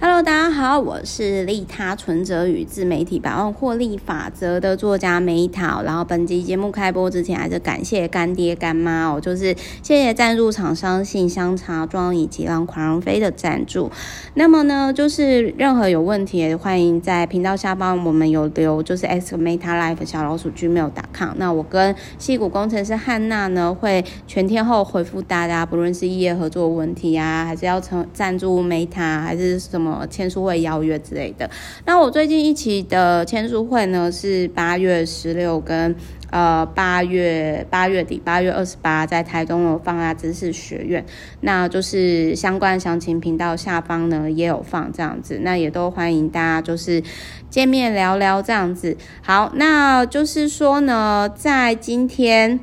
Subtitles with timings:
[0.00, 5.84] Hello，大家好，我是利他存折与自媒体百万获利法则的作家梅桃。
[5.84, 13.88] 然后本集节目开播之前，还是感谢干爹干妈哦，就是谢谢赞助厂商信箱茶庄以及让狂人飞的赞助。
[14.34, 21.34] 那么呢，就是任何有问题，欢迎在频道下方我们有留，就是 xmeta Life 小老鼠 gmail.com。
[21.36, 30.04] 那我跟矽谷工程师汉娜呢，会全天候回复大家，不论是业合作问题啊，还是要成赞助 Meta，还是什么。
[30.10, 31.48] 签书会邀约之类的。
[31.84, 35.94] 那我最近一期的签书会呢，是八月十六跟
[36.30, 41.04] 呃八月八月底八月二十八在台东有放大知识学院，
[41.42, 47.02] 那就是相关详情频道下方呢也有放这样子，那也都欢迎大家就是
[47.48, 48.96] 见面聊聊这样子。
[49.22, 52.58] 好，那就是说呢，在今天。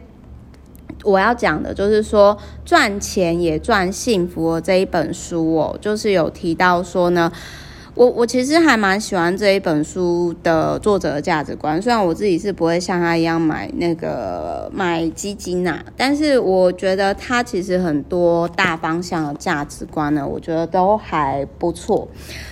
[1.04, 7.32] 我要讲的就是说，赚钱也赚幸福这一本书哦，就是有提到说呢，
[7.96, 22.06] 我我其实还蛮喜欢这一本书的作者的价值观，虽然我自己是不会像他一样买那个买基金呐，但是我觉得他其实很多大方向的价值观呢，我觉得都还不错，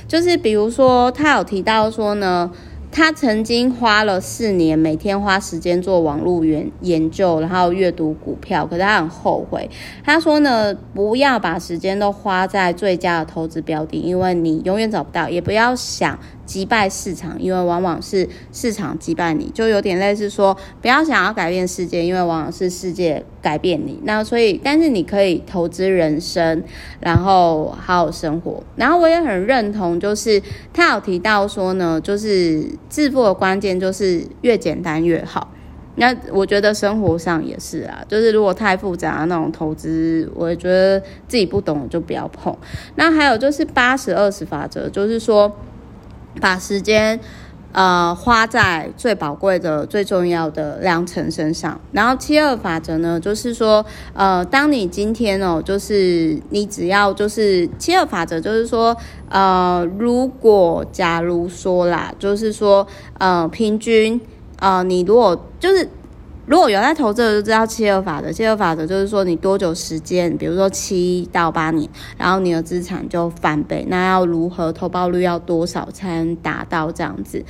[0.07, 2.49] 就是比如说他有提到说呢。
[2.93, 8.67] 他曾经花了四年，每天花时间做网络研研究，然后阅读股票。
[8.67, 9.67] 可是他很后悔。
[10.03, 15.27] 他说呢，不要把时间都花在最佳的投资标的，因为你永远找不到。
[15.27, 16.17] 也不要想。
[16.45, 23.99] 击败市场，因为往往是市场击败你，就有点类似说，不要想要改变世界，因为往往是世界改变你。
[24.03, 26.61] 那所以，但是你可以投资人生，
[26.99, 28.61] 然后好好生活。
[28.75, 30.41] 然后我也很认同，就是
[30.73, 35.49] 他有提到说呢，就是致富的关键就是越简单越好。
[35.95, 42.53] 那我觉得生活上也是啊，就是如果太复杂那种投资，我觉得自己不懂就不要碰。
[42.95, 45.49] 那还有就是八十二十法则，就是说。
[46.41, 47.19] 把时间，
[47.71, 51.79] 呃，花在最宝贵的、最重要的良辰身上。
[51.91, 58.95] 然后七二法则呢，就是说，呃，当你今天哦，就是你只要就是七二法则，就是说，
[59.29, 62.85] 呃，如果假如说啦，就是说，
[63.19, 64.19] 呃，平均，
[64.59, 65.89] 呃，你如果就是。
[66.45, 73.85] 如果有在投资的就知道七二法则，七二法则就是说你多久时间，比如说七到八年，然后你的资产就翻倍。
[73.87, 77.43] 那要如何投报率要多少才能达到这样子？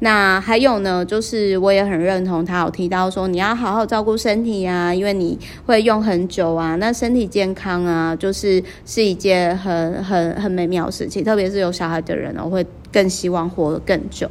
[0.00, 6.74] 那还有呢，就是我也很认同他有提到说你要好好照顾身体啊，因为你会用很久啊。
[6.76, 14.28] 那身体健康啊，就是是一件很很很美妙的事情，特别是有小孩的人哦，会更希望活得更久。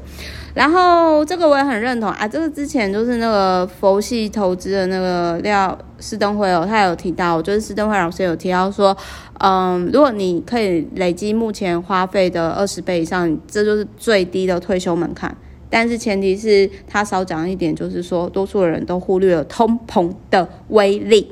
[0.54, 8.96] 然后这个我也很认同啊，这个之前就是那个佛系投资的那个廖施登辉哦，他有提到，就是施登辉老师有提到说，
[9.40, 15.34] 嗯，如果你可以累积目前花费的二十倍以上，这就是最低的退休门槛。
[15.70, 21.32] 但是前提是他少讲一点，就是说多数人都忽略了通膨的威力。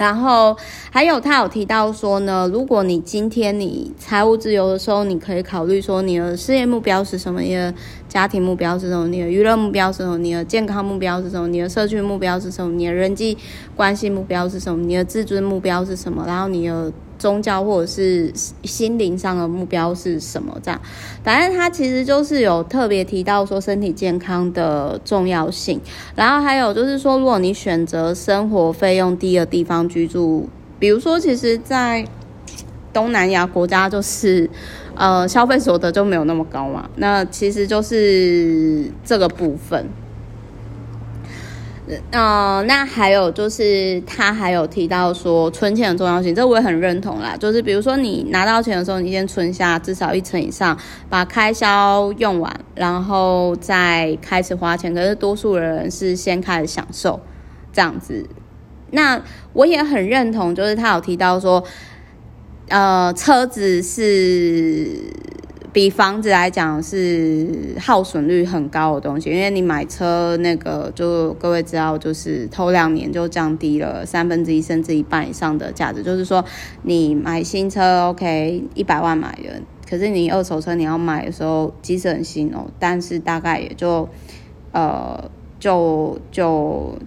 [0.00, 0.56] 然后
[0.90, 7.74] 还有他有提到说呢，如果你今天你财务自由的时候，你可以考虑说你的事业目标是什么，你的
[8.08, 13.36] 家庭目标是什么，你的娱乐目标是什么，你的健康目标是什么，你的社区目标是什么，你的人际
[13.76, 16.90] 关系目标是什么，你的自尊目标是什么，然后你的。
[17.20, 18.32] 宗教或者是
[18.64, 20.58] 心灵上的目标是什么？
[20.62, 20.80] 这样，
[21.22, 25.78] 反正他其实就是有特别提到说身体健康的重要性，
[26.16, 30.48] 然后还有就是说，如果你选择生活费用低的地方居住，
[30.78, 32.04] 比如说，其实，在
[32.92, 34.48] 东南亚国家，就是
[34.94, 39.86] 呃消费所得就没有那么高嘛，那其实就是这个部分。
[42.10, 47.36] 嗯、呃，那还有就是他还有提到说存钱的重要性，这我也很认同啦。
[47.36, 50.76] 就是比如说你拿到钱的时候，你先存下至少一成以上，
[51.08, 54.94] 把开销用完，然后再开始花钱。
[54.94, 57.20] 可是多数人是先开始享受
[57.72, 58.26] 这样子。
[58.90, 61.62] 那我也很认同，就是他有提到说，
[62.68, 64.88] 呃，车子是。
[65.72, 76.02] 比房子来讲是耗损率很高的东西，因为你买车那个就各位知道，就是头两年就降低了三分之一甚至一半以上的价值。
[76.02, 76.44] 就是说，
[76.82, 84.08] 你买新车 OK 一百万买的，可是你二手车你要买的时候，即使很新哦，但是大概也就
[84.72, 85.30] 呃
[85.60, 86.98] 就就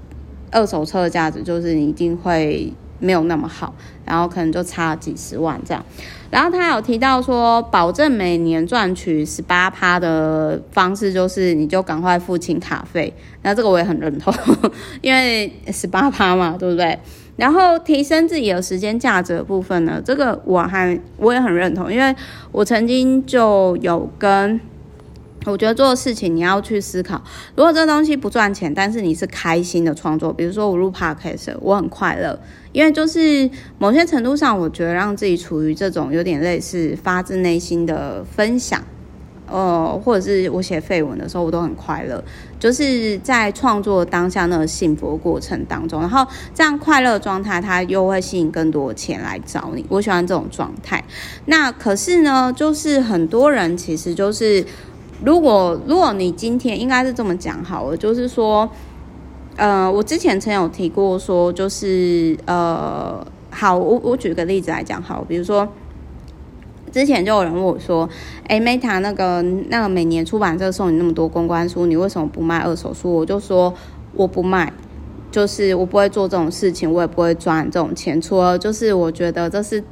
[0.52, 2.72] 二手车的价值就是你一定会
[3.04, 5.84] 没有那么好，然后可能就差几十万这样。
[6.32, 13.14] 然后他有提到说，保证每年赚取十八趴的方式，就是你就赶快付清卡费。
[13.44, 14.34] 那这个我也很认同，
[15.02, 16.98] 因为十八趴嘛，对不对？
[17.36, 22.16] 然后提升自己的时间价值的部分呢，这个我还我也很认同，因为
[22.52, 24.60] 我曾经就有跟。
[25.46, 27.22] 我觉得做的事情你要去思考，
[27.56, 32.40] 如果这东西不赚钱，但是你是开心的创作，比如说我录 podcast，我很快乐，
[32.72, 38.82] 因为就是某些程度上，我觉得让自己处于这种有点类似发自内心的分享，
[39.48, 42.24] 呃，或者是我写废文的时候，我都很快乐，
[42.58, 49.86] 就是在创作当下那个幸福的过程当中，然后这样快乐状态，它又会吸引更多钱来找你。
[49.90, 51.04] 我喜欢这种状态。
[51.48, 54.66] 那可是呢，就是很多人其实就是。
[55.24, 58.70] 如果如果你今天应该是这么讲好了，就是说，
[59.56, 65.68] 呃，我之前曾有提过说，就是呃，好，我我举个例子来讲好，比如说，
[66.92, 68.10] 之前就有人问我说，
[68.48, 73.14] 哎，Meta 那个那个每年出版社送你那么多公关书，你为什么不卖二手书？
[73.14, 73.74] 我就说
[74.16, 74.74] 我不卖，
[75.32, 79.84] 就是我不会做这种事情，我也不会赚这种钱，除了就是我觉得这是。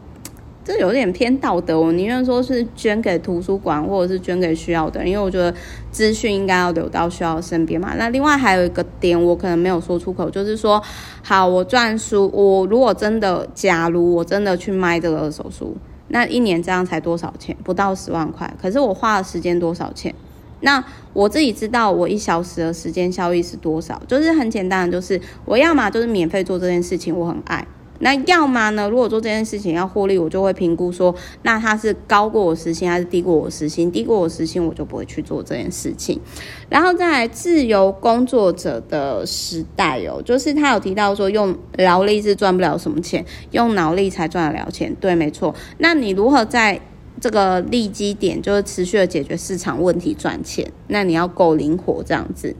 [0.63, 5.54] 这有点偏道德，我宁愿说是捐给图书馆，或者是捐给需要的人，因为我觉得
[5.92, 7.94] 资讯应该要留到需要的身边嘛。
[7.98, 10.81] 那另外还有一个点，我可能没有说出口，就是说，
[11.24, 15.75] 好，我赚书，我如果真的，假如我真的去卖这个二手书，
[16.10, 17.57] 那一年这样才多少钱？
[17.64, 18.54] 不到十万块。
[18.62, 20.14] 可是我花的时间多少钱？
[20.60, 20.84] 那
[21.14, 24.00] 我自己知道，我一小时的时间效益是多少？
[24.07, 27.66] 就是很简单的，就是我要么就是免费做这件事情，我很爱。
[28.01, 28.89] 那要么呢？
[28.89, 33.92] 如果做这件事情要获利，我就会评估说，那它是高过我时薪还是低过我时薪？
[33.92, 36.19] 低过我时薪，我就不会去做这件事情。
[36.68, 44.94] 然后在自由工作者的时代哦，就是他有提到说，用劳力是赚不了什么钱，用脑力才赚得了钱。
[45.00, 45.54] 对，没错。
[45.77, 46.81] 那你如何在
[47.19, 50.71] 这个利基点，就是持续的解决市场问题赚钱？
[50.88, 52.56] 那你要够灵活，这样子。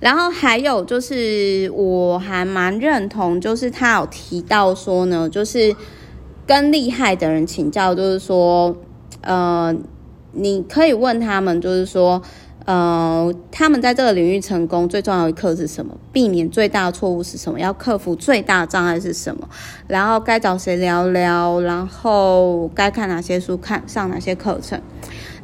[0.00, 5.74] 然后还有就是，我还蛮认同，就是他有提到说呢，就是
[6.46, 8.76] 跟厉害的人请教，就是说，
[9.22, 9.74] 呃，
[10.32, 12.22] 你可以问他们，就是说，
[12.64, 15.96] 呃，他们在这个领域成功最重要的一课是什么？
[16.12, 17.58] 避免最大的错误是什么？
[17.58, 19.48] 要克服最大障碍是什么？
[19.88, 21.60] 然后该找谁聊聊？
[21.60, 23.56] 然后该看哪些书？
[23.56, 24.80] 看上哪些课程？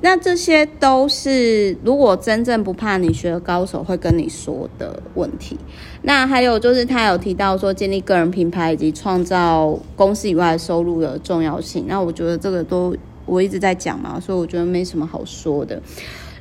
[0.04, 5.58] 那这些都是如果真正不怕你学高手会跟你说的问题。
[6.02, 11.86] 那还有就是他有提到说建立个人品牌以及创造公司以外收入的重要性。
[11.88, 15.80] 那我觉得这个都我一直在讲嘛，所以我觉得没什么好说的。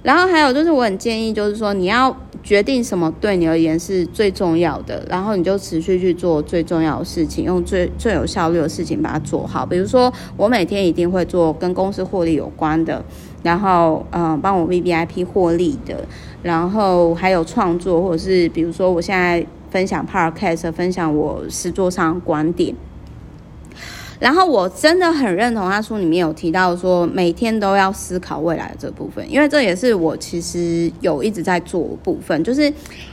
[0.01, 2.13] 然后还有就是我很建议就是说你要
[2.44, 9.65] 决定什么对你而言是最重要的，然后你就持续去做最重要的事情，用最最有效率的事情把它做好。
[9.65, 13.01] 比如说我每天一定会做跟公司获利有关的。
[13.43, 16.03] 然后，嗯、呃，帮我 VVIP 获利的，
[16.41, 22.73] 然后还有创作，或者是比如说我现在分享 Podcast，分享我实作上的观点。
[24.19, 32.41] 然后我真的很认同他书里面有提到说，每天都要思考未来的这部分，因为这也是我其实有一直在做部分。
[32.41, 32.71] 就是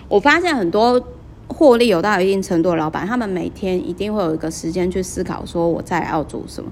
[0.08, 1.02] 我发现很多
[1.48, 6.70] 获利有到一定程度的老板，他们每天一定会有一个时间去思考，说我再来要做什么。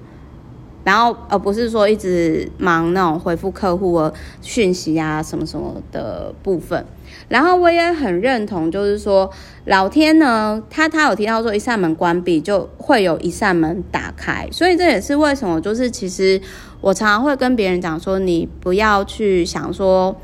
[0.85, 6.85] 然后，而不是说一直忙那种回复客户的讯息啊，什么什么的部分。
[7.29, 9.31] 然后我也很认同，就是说
[9.67, 14.49] 老天呢，他他有提到说，一扇门关闭就会有一扇门打开。
[14.51, 16.41] 所以这也是为什么，就是其实
[16.81, 20.17] 我常常会跟别人讲说，你不要去想说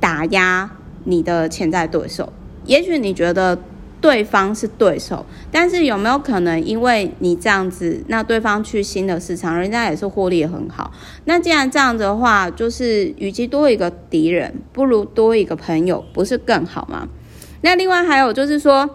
[0.00, 0.68] 打压
[1.04, 2.32] 你的潜在对手。
[2.64, 3.56] 也许你觉得。
[4.00, 10.92] 对方是对手，但是有没有可能因为你这样子，那对方去新的市场，人家也是获利很好。
[11.24, 17.08] 那既然这样子的话，就是与其多一个敌人，不如多一个朋友，不是更好吗？
[17.62, 18.88] 那另外还有就是说，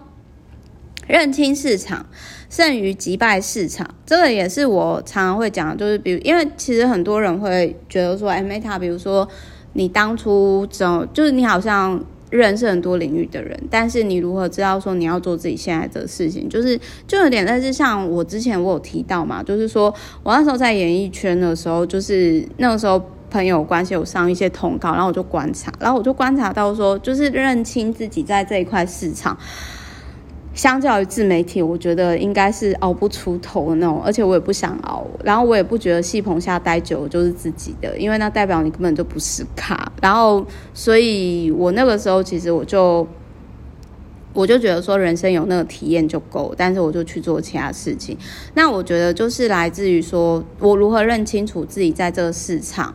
[1.06, 2.06] 认清市场
[2.50, 9.28] 胜于击败市场，这个也是我常常会讲，就是比如，因为其实很多人会觉得说，哎，Meta，比如说
[9.74, 12.02] 你当初怎，就是你好像。
[12.36, 16.50] 认识很多领域的人，但是你如何知道说你要做自己现在的事情？
[16.50, 23.00] 就是就有点类似像我之前我有提到嘛，就是说我那时候在演艺圈的时候，就是那个时候
[23.30, 29.38] 朋友关系有上一些通告，然后我就观察，然后我就观察到说，就是认清自己在这一块市场。
[30.54, 39.92] 相较于自媒体，我觉得应该是熬不出头的那种，而且我也不想熬，然后我也不觉得戏棚下待久就是自己的，因为那代表你根本就不是咖。
[40.02, 43.08] 然后，所以我那个时候其实我就
[44.34, 48.18] 我就觉得说，人生有那个体验就够，但是我就去做其他事情。
[48.54, 52.94] 那我觉得就是来自于说我如何认清楚自己在这个市场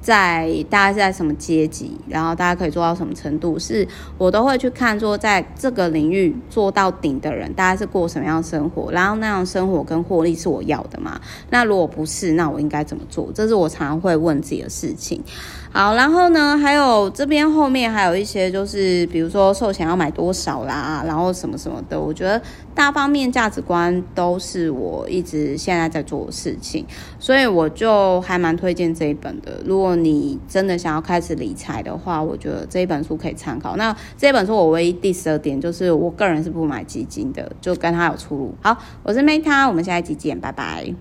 [0.00, 3.86] 在大家是在什么阶级，然后大家可以做到什么程度，是
[4.16, 11.20] 我都会去看说，在这个领域做到顶的人，大家是过什么样的生活，然后那样生活跟获利是我要的嘛？
[11.50, 13.30] 那如果不是，那我应该怎么做？
[13.34, 15.22] 这是我常常会问自己的事情。
[15.70, 22.40] 好，然后呢，还有这边后面还有一些，就是比如说寿险要买多少啦，然后什么什么的，我觉得
[22.74, 26.84] 大方面价值观都是我一直现在在做的事情，
[27.18, 29.60] 所以我就还蛮推荐这一本的。
[29.64, 33.76] 如果你真的想要开始理财的话，我觉得这一本书可以参考。
[33.76, 38.54] 那这本书我唯一第十二点就是，我个人是不买基金的，就跟他有出入。
[38.62, 40.94] 好，我是 Meta，我们下一集见，拜拜。